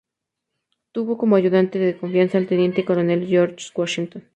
[0.93, 4.23] Tuvo como ayudante de confianza al teniente coronel George Washington.